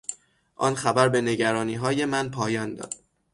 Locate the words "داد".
2.75-2.93